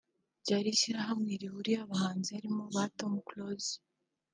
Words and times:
ryari 0.41 0.69
nk’ishyirahamwe 0.71 1.31
rihuriyemo 1.41 1.83
abahanzi 1.87 2.29
harimo 2.35 2.63
ba 2.75 2.83
Tom 2.97 3.13
Close 3.27 3.73